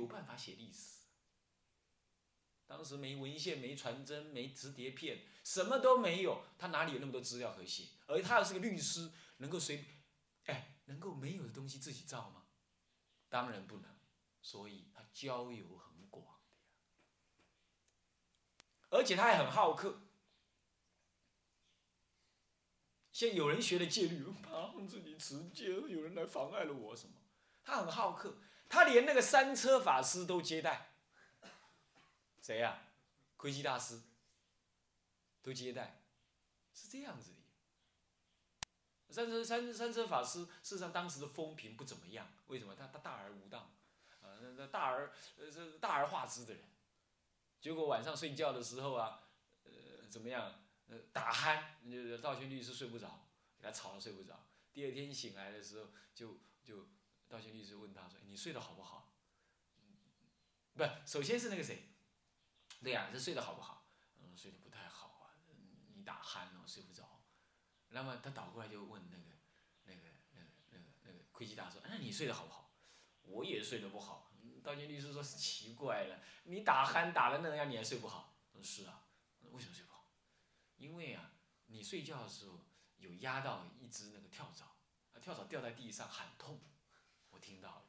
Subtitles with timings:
[0.00, 1.00] 有办法写历史。
[2.66, 7.88] 当时没文献、没传真、没磁碟片，什么都没有，他哪里有那么多资料可写？
[8.06, 9.84] 而他又是个律师，能够随，
[10.44, 12.46] 哎，能够没有的东西自己造吗？
[13.28, 13.90] 当然不能。
[14.42, 16.40] 所以他交友很广的，
[18.88, 20.00] 而且他还很好客。
[23.12, 27.16] 现在有人学了戒律，怕自己持戒，有人来妨碍了我什么？
[27.62, 28.38] 他很好客，
[28.70, 30.92] 他连那个三车法师都接待。
[32.40, 32.78] 谁呀？
[33.36, 34.00] 窥基大师
[35.42, 36.02] 都接待，
[36.74, 39.12] 是这样子的。
[39.12, 42.74] 三车三三车法师事实上当时的风评不怎么样，为什么？
[42.74, 43.62] 他他大而无当，
[44.22, 46.62] 啊，那那大而呃这大而化之的人，
[47.60, 49.22] 结果晚上睡觉的时候啊，
[49.64, 49.70] 呃
[50.10, 50.62] 怎么样？
[50.88, 53.26] 呃打鼾，就是道宣律师睡不着，
[53.58, 54.44] 给他吵得睡不着。
[54.72, 56.86] 第二天醒来的时候，就就
[57.30, 59.14] 道宣律师问他说：“你睡得好不好？”
[60.74, 61.88] 不，首先是那个谁。
[62.82, 63.86] 对呀，是睡得好不好？
[64.18, 65.36] 嗯，睡得不太好啊。
[65.94, 67.22] 你打鼾了，睡不着。
[67.88, 69.24] 那么他倒过来就问那个、
[69.84, 70.00] 那个、
[70.32, 72.72] 那个、那个、那个窥基大说：“那你睡得好不好？”
[73.22, 74.32] 我也睡得不好。
[74.62, 79.08] 道歉律师说：“奇怪了，你打鼾打的那样，你还睡不好？”：“是啊，
[79.50, 80.12] 为什么睡不好？
[80.76, 81.32] 因为啊，
[81.66, 82.60] 你睡觉的时候
[82.96, 84.64] 有压到一只那个跳蚤，
[85.12, 86.60] 啊，跳蚤掉在地上喊痛，
[87.40, 87.84] 听到了，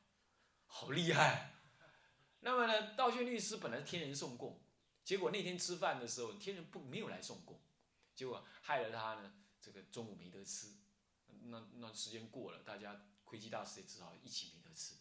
[0.65, 1.53] 好厉害。
[2.39, 4.59] 那么呢，道歉律师本来是天人送供。
[5.03, 7.59] 结果那天吃饭的时候，天人不没有来送供，
[8.15, 9.33] 结果害了他呢。
[9.59, 10.75] 这个中午没得吃，
[11.43, 14.95] 那那时间过了，大家窥基大师也只好一起没得吃。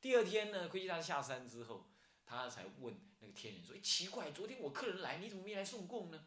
[0.00, 1.88] 第二天呢，窥基大师下山之后，
[2.26, 6.26] 他才问那个天人说：“哎，奇怪，昨天我客人来，你怎么没来送供呢？”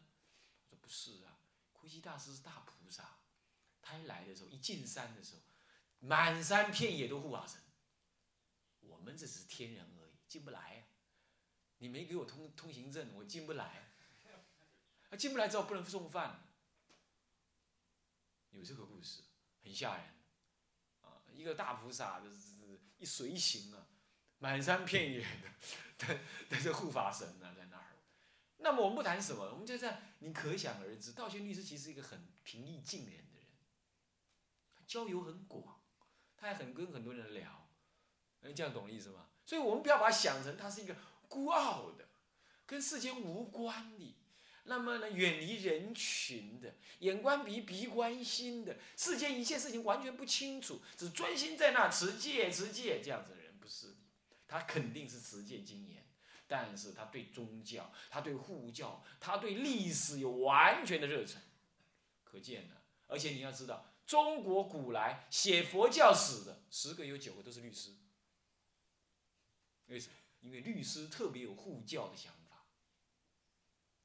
[0.64, 1.40] 我说：“不是啊，
[1.74, 3.18] 窥基大师是大菩萨，
[3.82, 5.42] 他一来的时候，一进山的时候，
[6.06, 7.60] 满山遍野都护法神，
[8.80, 10.88] 我们这只是天人而已，进不来。”
[11.78, 13.90] 你没给我通通行证，我进不来。
[15.18, 16.46] 进不来之后不能送饭。
[18.50, 19.22] 有这个故事，
[19.62, 20.06] 很吓人。
[21.02, 23.86] 啊，一个大菩萨就是一随行啊，
[24.38, 25.20] 满山遍野
[25.98, 27.84] 的，的的这护法神啊在那儿。
[28.58, 33.46] 那么我们不谈什么，我们就这样你可想而知，道宣律师其实是一个很平易近人的人，
[34.86, 35.83] 交友很广，
[36.44, 37.66] 他还很跟很多人聊。
[38.42, 39.28] 你这样懂意思吗？
[39.46, 40.94] 所以我们不要把他想成他是一个。
[41.26, 42.06] 孤傲的，
[42.66, 44.14] 跟世间无关的，
[44.64, 53.96] 那么呢，远离人群的，眼观鼻，鼻观心的，世间一切事情完全不清楚，只专心在那持戒持戒，这样子的人不是的，
[54.46, 56.06] 他肯定是持戒精严，
[56.46, 61.40] 但是他对宗教，他对护教，他对历史有完全的热忱，
[62.22, 62.76] 可见呢。
[63.08, 67.94] 而且你要知道，中国古来写佛教史的十个有九个都是律师，
[69.86, 70.14] 为什么？
[70.40, 72.66] 因为律师特别有护教的想法，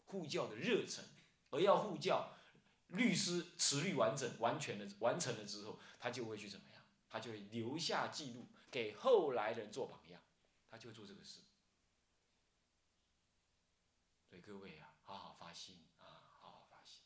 [0.05, 1.03] 护教的热忱，
[1.49, 2.37] 而要护教，
[2.87, 6.81] 律师持律完整、完全的完成了之后，他就会去怎么样？
[7.09, 10.21] 他就会留下记录，给后来人做榜样，
[10.69, 11.41] 他就会做这个事。
[14.29, 17.01] 所以各位啊，好好发心啊，好好发心，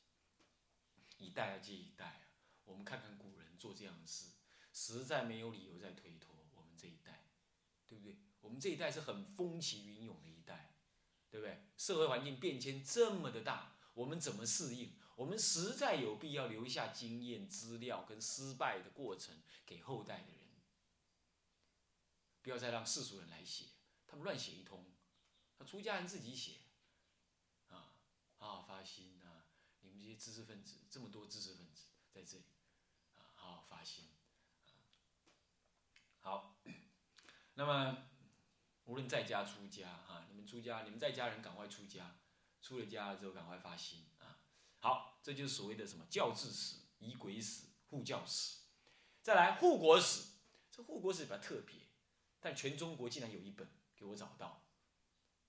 [1.17, 2.27] 一代接一代啊，
[2.65, 4.31] 我们看看古人做这样的事，
[4.71, 7.29] 实在没有理由再推脱我们这一代，
[7.85, 8.17] 对不对？
[8.41, 10.75] 我们这一代是很风起云涌的一代，
[11.29, 11.65] 对不对？
[11.77, 14.95] 社会环境变迁这么的大，我们怎么适应？
[15.15, 20.61] 我们实在有必要留下经验资料跟失败的过程给后代的人，
[22.41, 23.67] 不要再让世俗人来写，
[24.07, 24.91] 他们乱写一通，
[25.55, 26.61] 他出家人自己写，
[27.67, 27.93] 啊，
[28.37, 29.45] 好好发心啊！
[29.81, 32.45] 你们这些知识分子，这么多知识分子在这里，
[33.73, 34.05] 发心，
[36.19, 36.55] 好，
[37.55, 37.97] 那么。
[38.85, 42.17] 无论在家出家哈，你们出家，你们在家人赶快出家，
[42.61, 44.43] 出了家了之后赶快发心啊！
[44.81, 48.57] 好，这就是所谓的什么教治史、仪轨史、护教史。
[49.21, 50.33] 再来护国史，
[50.69, 51.79] 这护国史比较特别，
[52.41, 54.65] 但全中国竟然有一本给我找到，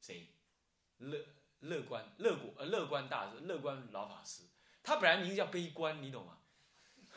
[0.00, 0.28] 谁？
[0.98, 1.26] 乐
[1.58, 4.44] 乐观乐国呃乐观大师乐观老法师，
[4.84, 6.38] 他本来名字叫悲观，你懂吗？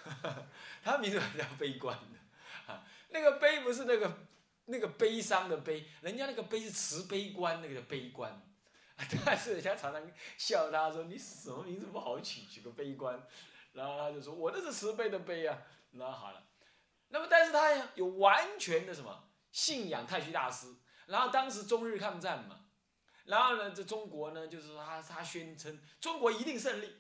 [0.08, 0.44] 哈 哈
[0.84, 4.28] 他名字叫悲观的啊，那个悲不是那个。
[4.70, 8.42] 那个悲伤的悲，人家那个悲是慈悲观，那个叫悲观。
[9.26, 13.18] 但是人家常常笑他说：“你什么名字不好取，取个悲观。”
[13.72, 15.58] 然后他就说：“我那是慈悲的悲啊。”
[15.92, 16.44] 那好了，
[17.08, 20.68] 那么但是他有完全的什么信仰太虚大师。
[21.06, 22.66] 然后当时中日抗战嘛，
[23.24, 26.94] 然后呢，这中国呢，就是他他宣称中国一定胜利。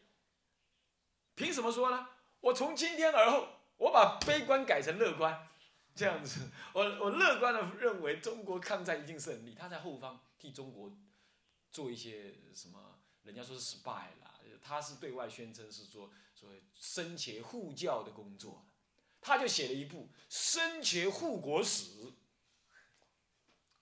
[1.35, 2.07] 凭什么说呢？
[2.41, 3.47] 我从今天而后，
[3.77, 5.47] 我把悲观改成乐观。
[5.95, 10.95] 这样子，我我乐观的认为中国抗战一定胜利，他在后方替中国
[11.71, 18.67] 做一些什么，人家说是 spy 啦，他是对外宣称是说所谓生前护教的工作，
[19.19, 22.03] 他就写了一部《生前护国史》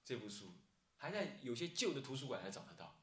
[0.05, 0.53] 这部书，
[0.95, 2.95] 还在有些旧的图书馆还找得到，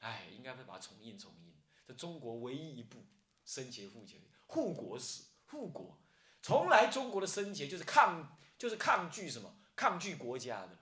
[0.00, 1.54] 哎，应该会把它重印重印，
[1.86, 3.04] 这中国唯一一部
[3.44, 6.00] 生前护教护国史，护国，
[6.42, 8.32] 从来中国的生前就是抗。
[8.58, 9.54] 就是抗拒什么？
[9.76, 10.78] 抗拒国家的，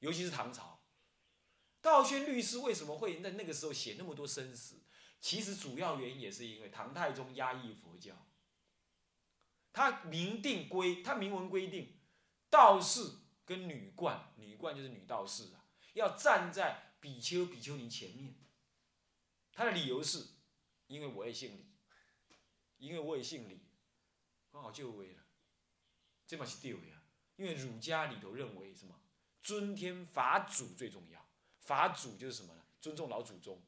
[0.00, 0.84] 尤其是唐朝。
[1.80, 4.82] 道宣律师为什么会在那个时候写那么多生死？
[5.22, 8.26] 其实主要原因也是因为唐太宗压抑佛教。
[9.72, 11.98] 他明定规，他明文规定，
[12.50, 13.00] 道士
[13.46, 15.64] 跟女冠，女冠就是女道士啊，
[15.94, 18.34] 要站在比丘、比丘尼前面。
[19.54, 20.26] 他的理由是，
[20.88, 21.73] 因为我也姓李，
[22.86, 23.60] 因为我也姓李，
[24.50, 25.22] 刚好就位了，
[26.26, 26.78] 这嘛是对的。
[27.36, 28.94] 因为儒家里头认为什么
[29.42, 31.26] 尊天法祖最重要，
[31.58, 32.62] 法祖就是什么呢？
[32.80, 33.60] 尊重老祖宗，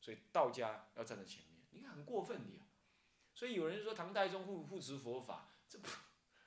[0.00, 1.66] 所以道家要站在前面。
[1.70, 2.62] 你看很过分的呀，
[3.34, 5.88] 所以有人说唐太宗护护持佛法，这不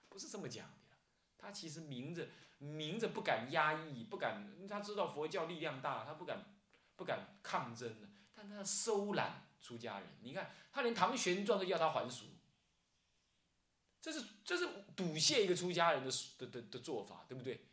[0.07, 0.95] 不是这么讲的。
[1.38, 6.56] 他其实明着明着不敢压抑，不敢，他知道佛教力量大，他不敢
[6.95, 8.07] 不敢抗争的，
[8.38, 10.07] 但他收揽出家人。
[10.22, 12.25] 你看他连唐玄奘都要他还俗。
[14.00, 17.66] 这是这是赌谢一个出家人的的的的做法，对不对？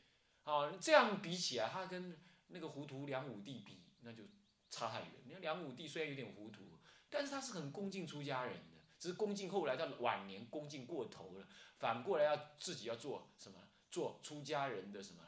[0.45, 4.25] 啊，这样比起来，他跟那个糊涂梁武帝比，那就
[4.71, 5.11] 差太远。
[5.27, 6.79] 你看梁武帝虽然有点糊涂，
[7.11, 11.47] 但是他是很恭敬出家人的，只是恭敬后来到晚年恭敬过头了，
[11.79, 13.61] 反过来要自己要做什么？
[13.91, 15.23] 做出家人的什么？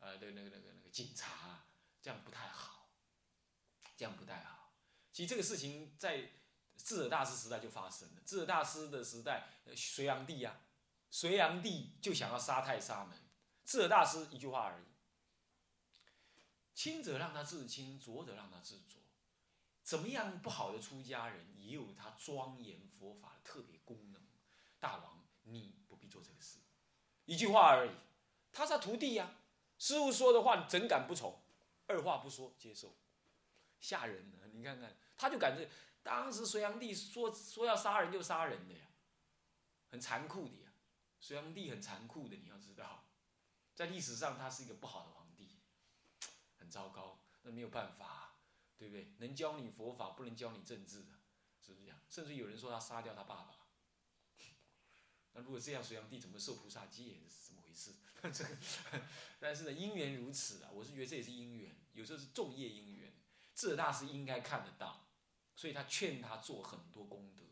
[0.00, 1.64] 呃，的那个那个那个警察，
[2.02, 2.90] 这样不太好，
[3.96, 4.59] 这样不太好。
[5.12, 6.30] 其实这个事情在。
[6.82, 8.22] 智者大师时代就发生了。
[8.24, 9.46] 智者大师的时代，
[9.76, 10.62] 隋炀帝呀，
[11.10, 13.18] 隋炀帝就想要杀太沙门。
[13.66, 14.86] 智者大师一句话而已：
[16.74, 18.98] 清者让他自清，浊者让他自浊。
[19.82, 24.22] 怎么样不好的出家人也有他庄严佛法的特别功能。
[24.78, 26.60] 大王，你不必做这个事。
[27.26, 27.90] 一句话而已，
[28.50, 29.36] 他是他徒弟呀。
[29.78, 31.42] 师傅说的话，你怎敢不从？
[31.86, 32.96] 二话不说接受，
[33.80, 34.38] 吓人呢。
[34.60, 35.68] 你看看，他就感觉。
[36.02, 38.86] 当时隋炀帝说说要杀人就杀人的呀，
[39.90, 40.72] 很残酷的呀。
[41.18, 43.08] 隋炀帝很残酷的，你要知道，
[43.74, 45.58] 在历史上他是一个不好的皇帝，
[46.56, 47.20] 很糟糕。
[47.42, 48.36] 那没有办法，
[48.76, 49.14] 对不对？
[49.18, 51.12] 能教你佛法，不能教你政治的，
[51.60, 51.98] 是不是这样？
[52.08, 53.56] 甚至有人说他杀掉他爸爸。
[55.32, 57.20] 那如果这样，隋炀帝怎么受菩萨戒？
[57.28, 57.94] 是怎么回事？
[59.38, 63.09] 但是呢，因缘如此啊，我是觉得这也是因缘，有时候是众业因缘。
[63.60, 65.06] 智者大师应该看得到。
[65.54, 67.44] 所以他劝他做很多功德，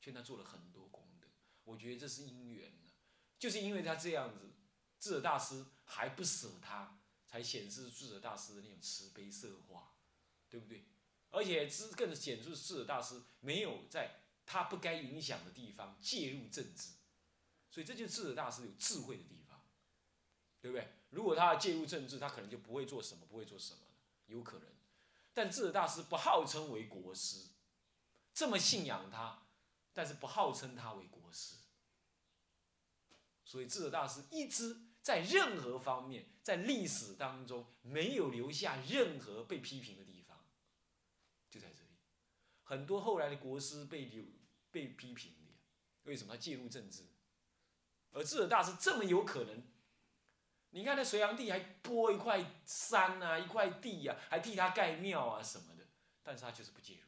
[0.00, 1.28] 劝他做了很多功德。
[1.64, 2.90] 我觉得这是因缘呢，
[3.38, 4.54] 就是因为他这样子，
[4.98, 9.96] 智者大师还不舍他，才显示智者大师的那种慈悲色化，
[10.48, 10.86] 对不对？
[11.28, 16.92] 而且之更显出智者大师没有在他不该影响的地方介入政治，
[17.68, 19.60] 所以这就是智者大师有智慧的地方，
[20.62, 20.88] 对不对？
[21.10, 23.80] 如果他介入政治，他可能就不会做什么，不会做什么
[24.24, 24.75] 有可能。
[25.36, 27.50] 但智者大师不号称为国师，
[28.32, 29.42] 这么信仰他，
[29.92, 31.56] 但是不号称他为国师。
[33.44, 40.42] 所以智者大师一直在任何方面，在历史当中没有留下任何被批评的地方，
[41.50, 41.90] 就在这里。
[42.62, 44.24] 很多后来的国师被留
[44.70, 45.52] 被批评的，
[46.04, 47.02] 为什么他介入政治？
[48.12, 49.62] 而智者大师这么有可能。
[50.76, 55.82] 你看那隋炀帝还拨一块山啊，一块地呀，还替他盖庙啊什么的，
[56.22, 57.00] 但是他就是不介入。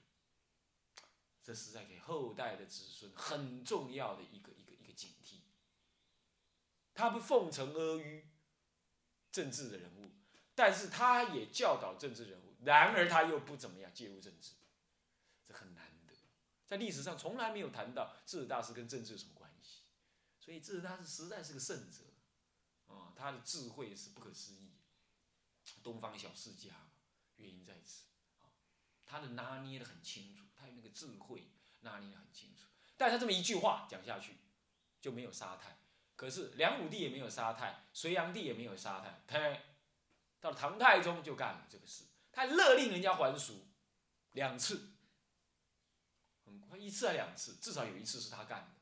[1.43, 5.43] 这是在给后代的子孙很重要的一个一个一个警惕。
[6.95, 8.23] 他不奉承阿谀
[9.31, 10.13] 政治的人物，
[10.55, 14.53] 但是他也教导政治人物，然而他又不怎么样介入政治，
[15.47, 16.15] 这很难得，
[16.65, 19.83] 在历史上从来没有谈到智者大师跟政治有什么关系，
[20.41, 21.99] 所以智者大师实在是个圣者。
[22.89, 24.73] 啊，他的智慧是不可思议，
[25.83, 26.91] 东方小世家，
[27.37, 28.05] 原因在此。
[28.41, 28.51] 啊，
[29.07, 32.67] 他的拿捏的很清楚，他有那个智慧拿捏的很清楚。
[32.97, 34.39] 但他这么一句话讲下去，
[35.01, 35.79] 就没有杀太。
[36.17, 39.39] 可是梁武帝也没有杀太，隋炀帝也没有杀太，他
[40.41, 43.69] 到了唐太宗就干了这个事，他勒令人家还俗
[44.33, 44.95] 两次，
[46.45, 48.75] 很快一次还两次，至少有一次是他干的，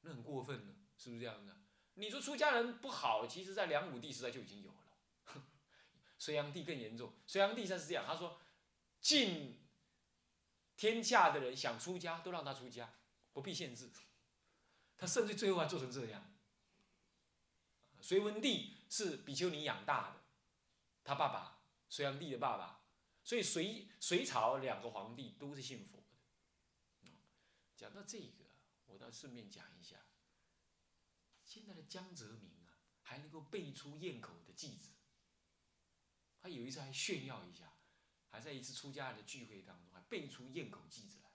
[0.00, 1.61] 那很过分呢，是不是这样的？
[1.94, 4.78] 你说出家人不好，其实在梁武帝时代就已经有了。
[6.18, 8.40] 隋炀帝更严重，隋炀帝他是这样，他说：
[9.00, 9.58] 尽
[10.76, 12.94] 天下的人想出家，都让他出家，
[13.32, 13.90] 不必限制。
[14.96, 16.32] 他甚至最后还做成这样。
[18.00, 20.20] 隋文帝是比丘尼养大的，
[21.04, 22.84] 他爸爸隋炀帝的爸爸，
[23.22, 27.10] 所以隋隋朝两个皇帝都是信佛的。
[27.76, 28.44] 讲到这个，
[28.86, 29.96] 我倒顺便讲一下，
[31.52, 34.88] 现在的江泽民啊，还能够背出堰口的句子。
[36.40, 37.74] 他有一次还炫耀一下，
[38.30, 41.30] 还在一次出家的聚会当中，还背出堰口句子来。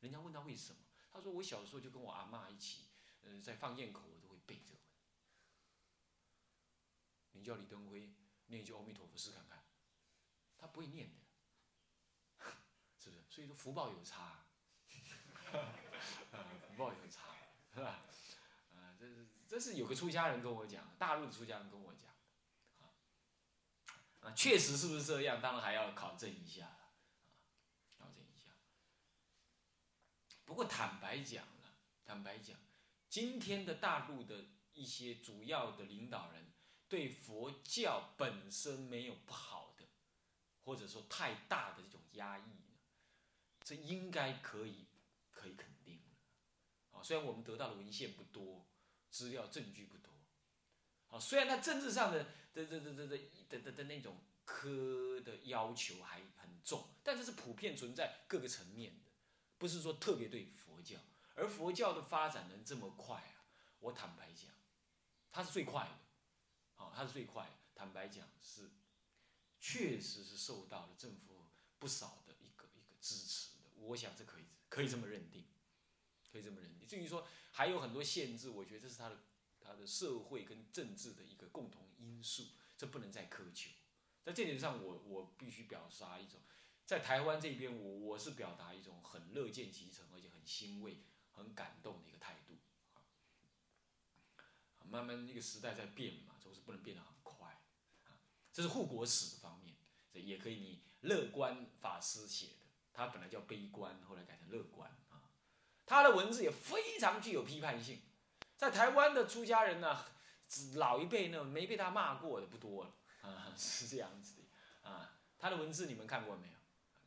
[0.00, 0.80] 人家问他为什么，
[1.12, 2.88] 他说：“我小时候就跟我阿妈一起，
[3.22, 4.74] 嗯，在放堰口，我都会背这。”
[7.30, 8.12] 你叫李登辉
[8.46, 9.64] 念一句阿弥陀佛试看看，
[10.58, 11.20] 他不会念的，
[12.98, 13.22] 是不是？
[13.28, 14.44] 所以说福报有差，
[14.90, 17.36] 福报有差，
[17.72, 18.02] 是吧？
[18.74, 22.08] 啊，这是这是有个出家人跟我讲，大陆的出家人跟我讲。
[24.20, 25.42] 啊，确实是不是这样？
[25.42, 26.92] 当然还要考证一下了，
[27.88, 28.52] 啊，考证一下。
[30.44, 32.56] 不过坦白讲了，坦白讲，
[33.08, 36.52] 今天的大陆的一些主要的领导人
[36.88, 39.84] 对佛教本身没有不好的，
[40.62, 42.52] 或者说太大的这种压抑
[43.64, 44.86] 这应该可以
[45.32, 46.00] 可以肯定
[46.92, 48.64] 啊，虽然我们得到的文献不多，
[49.10, 50.10] 资料证据不多，
[51.08, 52.26] 啊，虽然他政治上的。
[52.52, 59.12] 的的的的的的的的那种科的要求还很重，但这是普遍存在各个层面的，
[59.56, 60.98] 不是说特别对佛教。
[61.36, 63.46] 而佛教的发展能这么快啊？
[63.78, 64.50] 我坦白讲，
[65.30, 65.98] 它是最快的，
[66.74, 67.52] 好，它是最快的。
[67.72, 68.68] 坦白讲是，
[69.60, 71.46] 确实是受到了政府
[71.78, 73.70] 不少的一个一个支持的。
[73.76, 75.46] 我想这可以可以这么认定，
[76.30, 76.86] 可以这么认定。
[76.86, 79.18] 至于说还有很多限制，我觉得这是他的。
[79.62, 83.70] 他的社会跟政治的一个共同因素，这不能再苛求。
[84.24, 86.40] 在这点上，我我必须表达一种，
[86.86, 92.54] 在台湾这边，我我是表达一种很乐见其成，而且很欣慰、很感动的一个态度。
[94.88, 97.62] 慢慢一个时代在变嘛，总是不能变得很快。
[98.06, 98.18] 啊，
[98.50, 99.76] 这是护国史方面，
[100.10, 104.90] 这也可以你乐观法师写的，他本来叫悲观，后来改成乐观。
[105.90, 108.00] 他的文字也非常具有批判性。
[108.56, 110.04] 在台湾的出家人呢，
[110.76, 115.18] 老一辈呢没被他骂过的不多了啊，是这样子的啊。
[115.36, 116.54] 他的文字你们看过没有？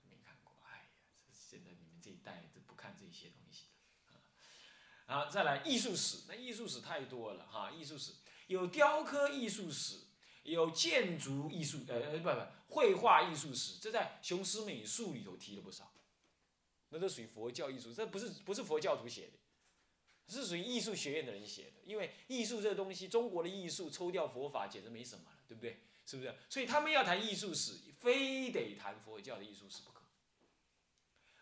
[0.10, 0.52] 没看过。
[0.68, 0.84] 哎呀，
[1.32, 3.68] 现在你们这一代都不看这些东西
[4.12, 4.20] 啊。
[5.06, 7.72] 好，再来艺术史，那艺术史太多了哈。
[7.72, 8.12] 艺术史
[8.48, 10.08] 有雕刻艺术史，
[10.44, 15.93] 有建筑艺术，呃呃不不，绘画艺术史，这在雄狮美术里头提了不少。
[16.94, 19.34] 那都属于佛教艺术，这不是不是佛教徒写的。
[20.26, 25.82] 是属于艺术学院的人写的，因为艺术这个东西，中国的艺术抽掉佛法简直没什么了，对不对？
[26.06, 26.34] 是不是？
[26.50, 30.02] 所以他们要谈艺术史，非得谈佛教的艺术史不可。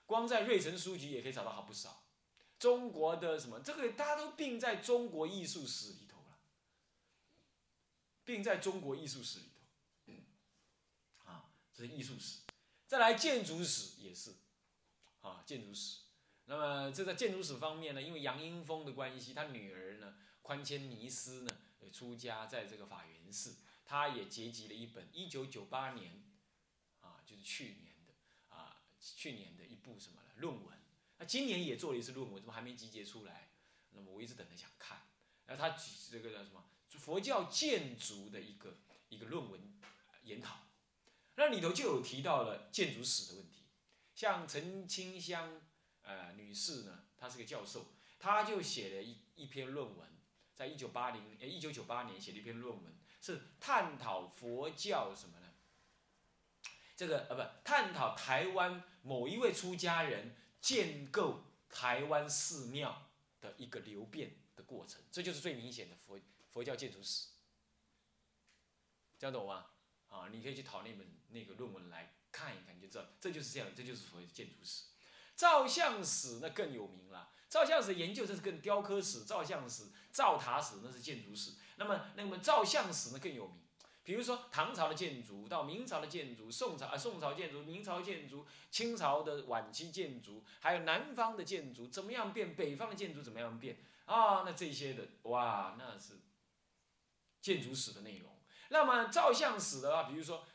[0.07, 2.03] 光在瑞城书局也可以找到好不少。
[2.57, 6.39] 中国的什么，这个大家都并在中国艺术史里头了，
[8.25, 11.29] 并在中国艺术史里头。
[11.29, 12.39] 啊，这是艺术史。
[12.87, 14.31] 再来建筑史也是，
[15.21, 16.01] 啊，建筑史。
[16.45, 21.57] 那么这在建筑史方面呢，因为杨英峰的关系，他女儿呢宽谦尼斯呢
[21.93, 26.23] 出家在这个法源寺，他也结集了一本一九九八年，
[26.99, 28.13] 啊，就是去年的
[28.49, 30.77] 啊，去年的一部什么了论文，
[31.19, 33.49] 那今年也做了一次论文，怎么还没集结出来？
[33.91, 35.01] 那么我一直等着想看，
[35.45, 35.77] 然后他
[36.09, 38.77] 这个叫什么佛教建筑的一个
[39.09, 39.79] 一个论文
[40.23, 40.67] 研讨，
[41.35, 43.60] 那里头就有提到了建筑史的问题，
[44.21, 45.59] 像陈清香。
[46.03, 47.87] 呃，女士呢，她是个教授，
[48.19, 50.07] 她就写了一一篇论文，
[50.55, 55.53] 在一九八零呃一九九八年写了一篇论文，是探讨佛教什么呢？
[56.95, 63.09] 这个呃不，探讨台湾某一位出家人建构台湾寺庙
[63.39, 66.19] 的一个流变的过程，这就是最明显的佛
[66.51, 67.29] 佛教建筑史，
[69.17, 69.67] 这样懂吗？
[70.09, 74.85] 啊，你可以去讨那本那个论文来看一看，就知道这就是这样，这就是所谓的建筑史。
[75.35, 81.53] 照相史那更有名了，照相史研究这是跟雕刻史、照相史、造塔史那是建筑史。
[81.77, 83.57] 那么，那么照相史呢更有名，
[84.03, 94.43] 比如说唐朝的建筑到明朝的建筑，宋朝啊宋朝建筑、明朝建筑、清朝的晚期建筑，还有南方的建筑怎么样变，北方的建筑怎么样变啊？
[94.45, 96.19] 那这些的哇，那是
[97.41, 98.29] 建筑史的内容。
[98.69, 100.45] 那么照相史的话，比如说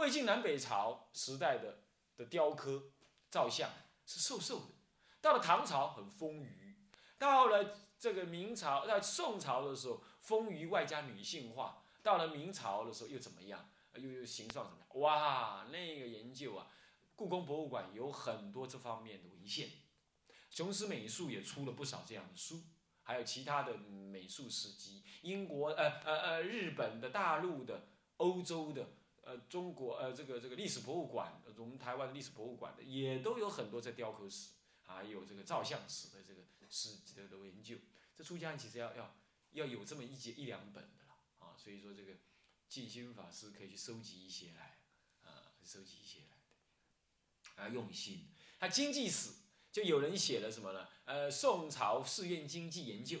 [0.00, 1.82] 魏晋南北朝时代的
[2.16, 2.84] 的雕刻、
[3.30, 3.70] 照相。
[4.06, 4.74] 是瘦瘦的，
[5.20, 6.74] 到了唐朝很丰腴，
[7.16, 13.70] 到了这个明朝，到宋朝的时候丰腴外加女性化，到了明朝的时候又怎么样？
[13.94, 15.00] 又又形状怎么样？
[15.00, 16.66] 哇，那个研究啊，
[17.14, 19.68] 故宫博物馆有很多这方面的文献，
[20.48, 22.64] 雄狮美术也出了不少这样的书，
[23.02, 28.88] 还有其他的美术史籍，英国呃呃呃日本的、大陆的、欧洲的、
[29.22, 34.50] 呃中国呃这个这个历史博物馆，我们台湾的历史博物馆的也都有很多在雕刻史，
[34.82, 37.76] 还有这个照相史的这个史的的研究。
[38.16, 39.16] 这出家人其实要要
[39.52, 42.12] 要有这么一节一两本的了啊，所以说这个
[42.68, 44.78] 静心法师可以去收集一些来
[45.22, 46.36] 啊，收集一些来
[47.56, 48.28] 的，啊用心。
[48.58, 49.30] 他经济史
[49.72, 50.86] 就有人写了什么呢？
[51.06, 53.18] 呃，宋朝寺院经济研究，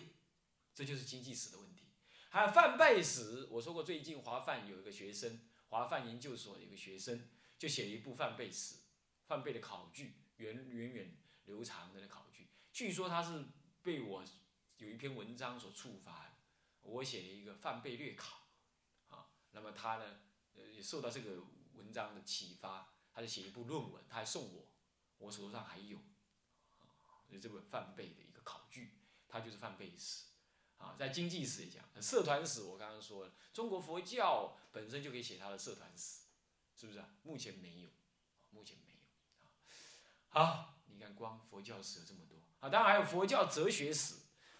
[0.74, 1.86] 这就是经济史的问题。
[2.28, 5.40] 还有范贝史，我说过最近华范有一个学生，
[5.70, 8.76] 华范研究所有一个学生就写了一部范贝史，
[9.26, 13.46] 范贝的考据，源源远流长的那考据，据说他是
[13.82, 14.22] 被我。
[14.78, 16.38] 有一篇文章所触发，
[16.80, 18.48] 我写了一个范贝略考，
[19.08, 20.22] 啊，那么他呢，
[20.54, 21.42] 呃，也受到这个
[21.74, 24.72] 文章的启发，他就写一部论文，他还送我，
[25.18, 25.98] 我手上还有，
[26.78, 28.94] 啊，这本范贝的一个考据，
[29.28, 30.29] 他就是范贝史，
[30.80, 36.22] 啊，在经济史也讲，社团史我刚刚说了，中国佛教本身就可以写他的社团史，
[36.74, 37.08] 是不是啊？
[37.22, 37.90] 目前没有，
[38.50, 44.14] 目前没有，啊，好，你看光佛教史有这么多，啊，当然还有佛教哲学史。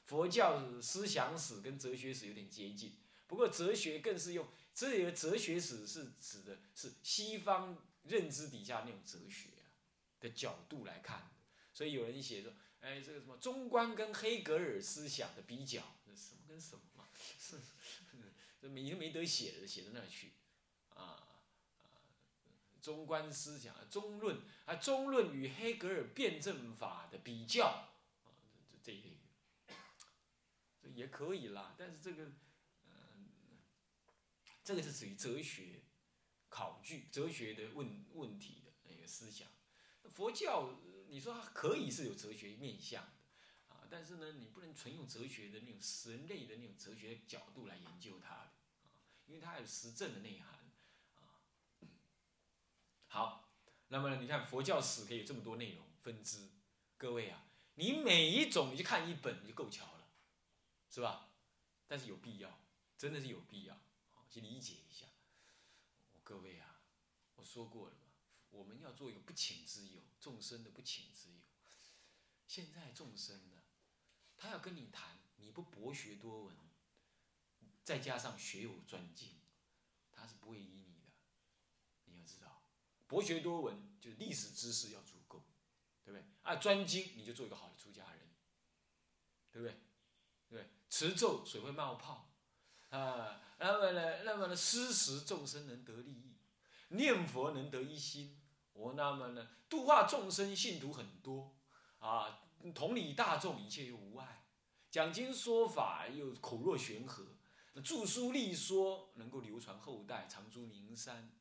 [0.07, 2.97] 佛教思想史跟哲学史有点接近，
[3.29, 9.71] 不过哲学更是用这里的哲学史是指的是西方认知底下那种哲学啊
[10.19, 11.27] 的角度来看的，
[11.73, 15.81] 所以有人写说，哎，这个什么中观跟黑格尔思想的比较，
[16.51, 17.61] 跟什么嘛， 是，
[18.61, 20.33] 这没没得写的，写到那去，
[20.89, 21.39] 啊啊，
[22.83, 27.67] 中观思想中论啊，中论与黑格尔辩证法的比较，
[28.25, 28.35] 啊，
[28.69, 29.17] 这这一类。
[30.93, 32.25] 也可以啦，但是这个，
[32.85, 33.29] 嗯，
[34.65, 35.85] 这个是属于哲学
[36.49, 39.49] 考据、哲学的问问题的那个思想。
[40.11, 43.09] 佛教，你说它可以是有哲学面向，
[43.91, 48.53] 但是呢，你不能纯用哲学的那种神类的那种哲学角度来研究它的，啊，
[49.27, 50.71] 因为它有实证的内涵，
[51.17, 51.43] 啊。
[53.09, 53.51] 好，
[53.89, 56.49] 那么你看佛教史可以有这么多内容分支，
[56.97, 60.01] 各位啊，你每一种你就看一本你就够瞧了。
[60.93, 61.29] 是吧？
[61.87, 62.59] 但是有必要，
[62.99, 63.77] 真的是有必要，
[64.13, 65.07] 好去理解一下。
[66.25, 66.81] 各位啊，
[67.37, 68.09] 我说过了嘛，
[68.51, 71.39] 我们要做一个不请之友，众生的不请之友。
[72.49, 73.60] 现在众生呢，
[74.41, 76.57] 他要跟你谈，你不博学多闻，
[77.85, 79.39] 再加上学有专精，
[80.11, 81.13] 他是不会依你的。
[82.07, 82.63] 你要知道，
[83.07, 85.45] 博学多闻就是历史知识要足够，
[86.03, 86.25] 对不对？
[86.43, 88.31] 啊，专精你就做一个好的出家人，
[89.53, 89.79] 对不对？
[90.89, 92.33] 持咒水会冒泡，
[92.89, 96.35] 啊，那么呢，那么呢，施食众生能得利益，
[96.89, 98.41] 念佛能得一心，
[98.73, 101.55] 我那么呢，度化众生信徒很多，
[102.01, 102.41] 啊，
[102.75, 104.45] 同理大众一切又无碍，
[104.91, 107.27] 讲经说法又口若悬河，
[107.83, 111.33] 著书立说能够流传后代，长住名山，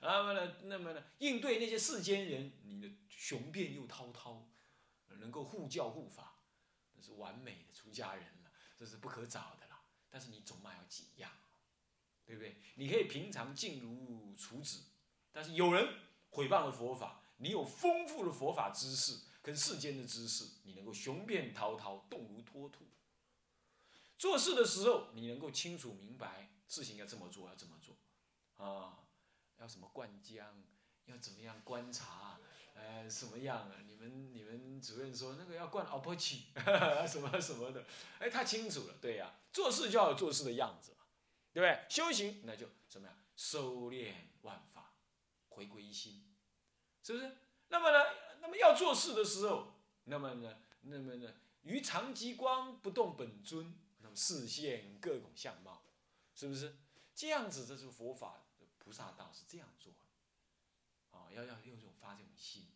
[0.00, 4.48] 那么呢，那么呢，应对那些世间人，你的雄辩又滔滔，
[5.08, 6.40] 能够护教护法，
[6.94, 8.50] 那是完美的出家人了。
[8.76, 11.30] 这是不可找的了，但是你总嘛要几样，
[12.26, 12.56] 对不对？
[12.74, 14.82] 你可以平常静如处子，
[15.30, 15.86] 但是有人
[16.30, 22.86] 毁谤了佛法，你有丰富的佛法知识跟世间的知识，你能够雄辩滔滔，动如脱兔。
[24.16, 27.94] 做事的时候，你能够清楚明白事情要这么做，要怎么做，
[28.56, 29.04] 啊，
[29.58, 30.46] 要什么灌浆，
[31.04, 32.40] 要怎么样观察。
[32.72, 33.76] 呃，什么样啊？
[33.86, 36.46] 你们你们主任说那个要灌奥波奇，
[37.06, 37.84] 什么什么的，
[38.18, 41.04] 哎，他清楚了，对呀，做事就要有做事的样子嘛，
[41.52, 41.86] 对不对？
[41.88, 43.16] 修行那就怎么样？
[43.36, 44.94] 收敛万法，
[45.50, 46.34] 回归一心，
[47.02, 47.36] 是不是？
[47.68, 48.04] 那么呢，
[48.44, 55.82] 那么要做事的时候，那么呢，那么呢，于常极光不动本尊，那么视现各种相貌，
[56.34, 56.76] 是不是？
[57.14, 62.68] 这样子，这是佛法的菩萨道是这样做的，啊，要要用这种发这种心。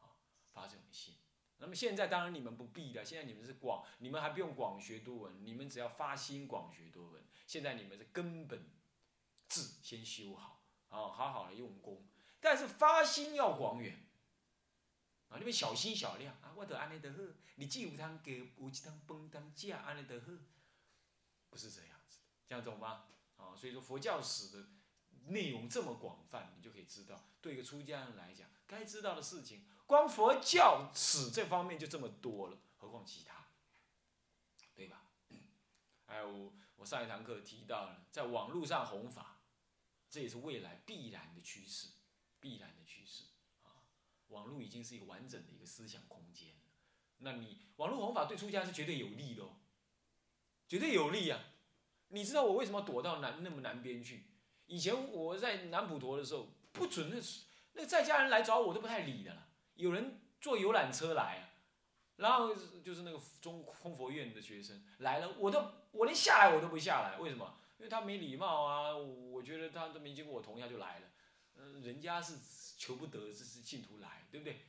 [0.00, 0.20] 啊
[0.52, 1.14] 发这种心，
[1.58, 3.04] 那么现在当然你们不必了。
[3.04, 7.22] 现在你们是广，你们还不用广学多闻，你们只要发心广学多闻。
[7.46, 8.68] 现在你们是根本
[9.48, 12.04] 智先修好，啊，好好的用功。
[12.40, 14.04] 但是发心要广远，
[15.30, 17.18] 啊，你们小心小量啊，我得安尼得好，
[17.54, 20.26] 你既有汤给，有几汤崩当架安尼得好，
[21.48, 23.06] 不是这样子的，这样懂吗？
[23.36, 24.68] 啊，所以说佛教史的
[25.26, 29.64] 内容这么广泛，你就可以知道，对一个出家人来讲，该知道的事情。
[29.86, 33.46] 光佛教史这方面就这么多了，何况其他，
[34.74, 35.02] 对吧？
[36.06, 39.40] 还有我上一堂课提到了，在网络上弘法，
[40.08, 41.88] 这也是未来必然的趋势，
[42.40, 43.24] 必然的趋势！
[44.30, 46.48] 网络已经是一个完整的一个思想空间。
[47.18, 49.56] 那你网络弘法对出家是绝对有利的哦，
[50.66, 51.38] 绝对有利啊！
[52.08, 54.24] 你知道我为什么躲到南那么南边去？
[54.66, 57.20] 以前我在南普陀的时候，不准那
[57.74, 59.48] 那在家人来找我都不太理的了。
[59.74, 61.42] 有人坐游览车来啊，
[62.16, 67.58] 然后就是那个中空佛院的学生来了，我都我连下来我都不下来，为什么？
[67.78, 68.94] 因为他没礼貌啊！
[68.96, 71.06] 我觉得他都没经过我同意就来了，
[71.82, 72.38] 人家是
[72.76, 74.66] 求不得，这是信徒来，对不对？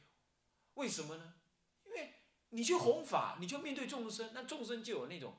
[0.76, 1.36] 为什么呢？
[1.84, 2.14] 因为
[2.50, 5.36] 你去弘法，你就面对众生，那众生就有那种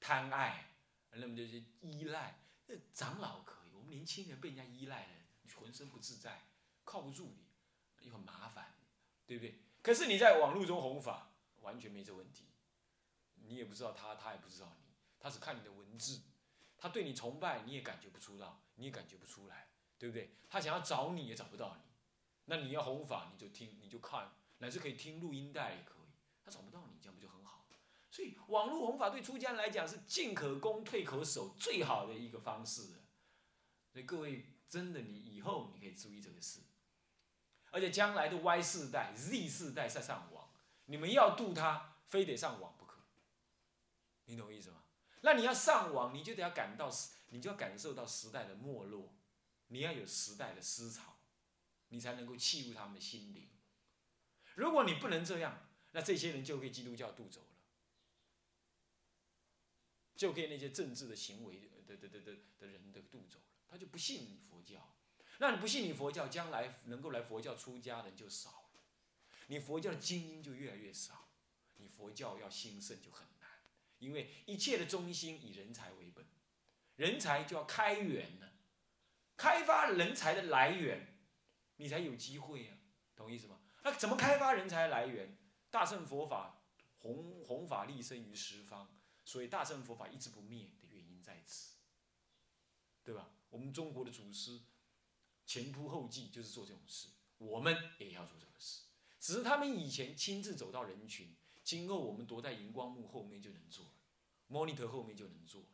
[0.00, 0.76] 贪爱，
[1.10, 2.40] 那么就是依赖。
[2.66, 5.12] 那长老可以，我们年轻人被人家依赖了，
[5.56, 6.46] 浑身不自在，
[6.84, 8.74] 靠不住你，又很麻烦，
[9.26, 9.60] 对不对？
[9.82, 12.46] 可是你在网络中弘法，完全没这问题，
[13.36, 16.22] 你也不知道他，他也不知道你，他只看你的文字。
[16.76, 19.68] 他对你崇拜，你也感觉不出到，你也感觉不出来，
[20.04, 20.36] 对不对？
[20.50, 21.82] 他想要找你也找不到你，
[22.44, 26.12] 那你要弘法，你就听，你就看，乃至可以听录音带也可以。
[26.44, 27.66] 他找不到你，这样不就很好？
[28.10, 32.82] 所以网络弘法对出家人来讲是进可攻退可守最好的一个方式。
[33.90, 36.60] 所以各位真的，你以后你可以注意这个事。
[37.70, 40.50] 而且将来的 Y 世代、Z 世代在上网，
[40.84, 43.00] 你们要度他，非得上网不可。
[44.26, 44.82] 你懂我意思吗？
[45.22, 49.14] 那你要上网，你就得要感到时，你就要感受到时代的没落，
[49.74, 51.18] 你要有时代的思潮，
[51.88, 53.50] 你才能够契入他们的心灵。
[54.54, 57.56] 如果你不能这样，那这些人就被基督教渡走了，
[60.14, 64.96] 就被那些政治的行为的的的的的人的渡走了，他就不信你佛教。
[65.38, 68.80] 那你不信你佛教，将来能够来佛教出家人就少了，
[69.48, 71.30] 你佛教的精英就越来越少，
[71.78, 73.50] 你佛教要兴盛就很难。
[73.98, 76.24] 因为一切的中心以人才为本，
[76.94, 78.52] 人才就要开源了，
[79.36, 81.18] 开发人才的来源，
[81.76, 82.76] 你才有机会啊，
[83.16, 83.60] 懂意思吗？
[83.82, 85.36] 那怎么开发人才来源？
[85.70, 86.62] 大乘佛法
[86.98, 91.74] 弘弘法立身于十方，所以大乘佛法一直不灭的原因在此，
[93.02, 93.30] 对吧？
[93.50, 94.60] 我们中国的祖师
[95.44, 98.82] 前仆后继就是做这种事，我们也要做这个事，
[99.20, 103.86] 只是他们以前亲自走到人群，今后我们躲在荧光幕后面就能做。
[104.48, 105.64] monitor 后面就能做，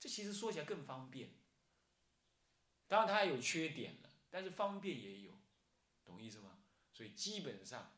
[0.00, 1.30] 这其实说起来更方便。
[2.86, 5.32] 当然它还有缺点了，但是方便也有，
[6.04, 6.58] 懂意思吗？
[6.92, 7.92] 所以基本上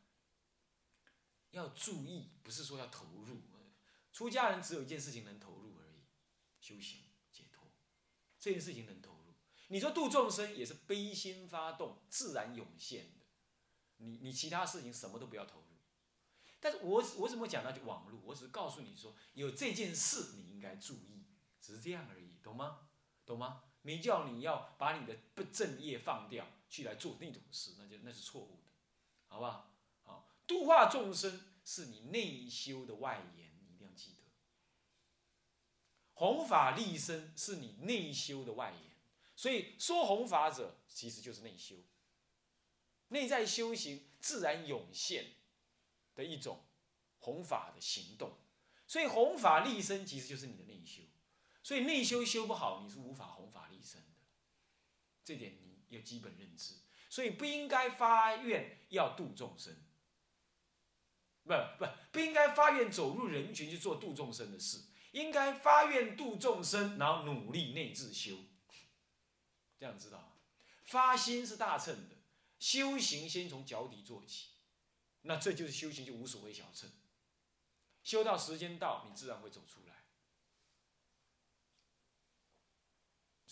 [1.51, 3.43] 要注意，不是说要投入。
[4.13, 6.07] 出家人只有一件事情能投入而已，
[6.59, 7.71] 修行解脱，
[8.39, 9.35] 这件事情能投入。
[9.69, 13.27] 你说度众生也是悲心发动，自然涌现的。
[13.99, 15.67] 你你其他事情什么都不要投入。
[16.59, 18.19] 但是我我怎么讲到就网络？
[18.25, 21.27] 我只是告诉你说有这件事你应该注意，
[21.61, 22.89] 只是这样而已，懂吗？
[23.27, 23.65] 懂吗？
[23.87, 28.65] 没叫你要把你的不正业放掉，去来做那种事，那就那是错误的，
[29.29, 29.73] 好不好？
[30.03, 34.23] 好，度化众生是你内修的外延，你一定要记得。
[36.15, 38.97] 弘法利生是你内修的外延，
[39.37, 41.77] 所以说弘法者其实就是内修，
[43.09, 45.33] 内在修行自然涌现。
[46.17, 46.65] 的一种
[47.19, 48.33] 弘法的行动，
[48.87, 51.03] 所以弘法立身其实就是你的内修，
[51.67, 54.07] 所以内修修不好，你是无法弘法立身的，
[55.25, 56.75] 这点你要基本认知。
[57.11, 59.75] 所以不应该发愿要度众生，
[61.43, 68.37] 不不不应该发愿走入人群去做度众生的事，应该发愿度众生，然后努力内自修，
[69.77, 70.33] 这样知道吗？
[70.85, 72.15] 发心是大乘的，
[72.61, 74.51] 修行先从脚底做起。
[75.23, 76.89] 那这就是修行，就无所谓小乘。
[78.05, 79.81] 修到时间到，你自然会走出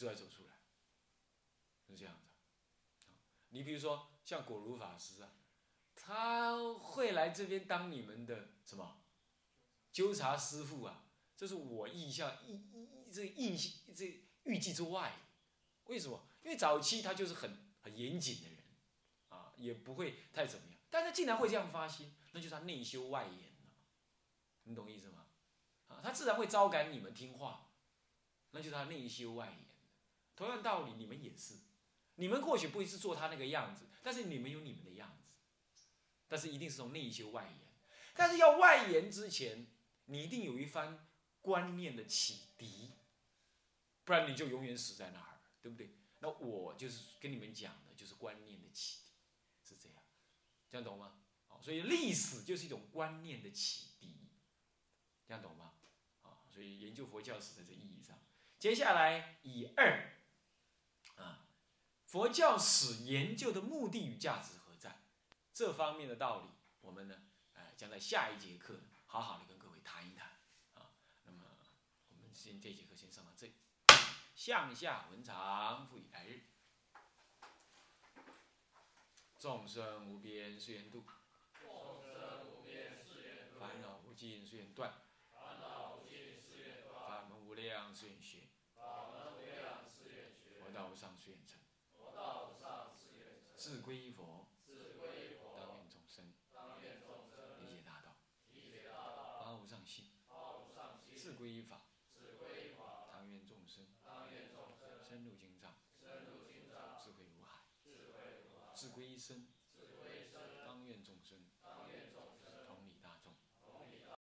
[0.06, 0.52] 来，走出来，
[1.88, 2.20] 是这样的。
[3.48, 5.30] 你比如说像果如法师啊，
[5.94, 9.04] 他会来这边当你们的什么
[9.92, 11.04] 纠察师傅啊？
[11.36, 13.56] 这是我印象意意这印
[13.94, 15.12] 这预计之外。
[15.84, 16.26] 为什么？
[16.42, 18.58] 因为早期他就是很很严谨的人
[19.28, 20.78] 啊，也不会太怎么样。
[20.90, 23.70] 但他竟然会这样发心，那就是他内修外延了，
[24.62, 25.26] 你懂意思吗？
[25.88, 27.70] 啊，他自然会招感你们听话，
[28.50, 29.63] 那就是他内修外延。
[30.36, 31.54] 同样道理，你们也是，
[32.16, 35.82] 你们或许不会是做他那个样子，但是你们有你们的样子，
[36.28, 37.58] 但是一定是从内修外延。
[38.14, 39.66] 但是要外延之前，
[40.06, 41.06] 你一定有一番
[41.40, 42.92] 观念的启迪，
[44.04, 45.96] 不然你就永远死在那儿，对不对？
[46.20, 49.10] 那我就是跟你们讲的，就是观念的启迪，
[49.68, 49.76] 是。
[49.76, 49.98] 这样
[50.70, 51.18] 这样懂吗？
[51.46, 54.28] 好，所以历史就是一种观念的启迪，
[55.26, 55.74] 这样懂吗？
[56.22, 58.18] 啊，所以研究佛教史在这意义上，
[58.58, 60.13] 接下来以二，
[62.14, 65.00] 佛教史研究的目的与价值何在？
[65.52, 66.46] 这方面的道理，
[66.80, 67.22] 我们呢，
[67.54, 70.28] 哎，将在下一节课好好的跟各位谈一谈
[70.74, 70.94] 啊。
[71.24, 71.40] 那么
[72.10, 73.54] 我们先这节课先上到这里，
[74.36, 76.44] 向下文长复以来日。
[79.36, 81.04] 众生无边誓愿度，
[81.60, 91.58] 众生无边誓愿度烦恼无尽誓愿断，烦恼无尽誓愿断，法门无量誓愿学法门无量誓愿学，佛道无上誓愿成。
[93.70, 94.46] 是归依佛，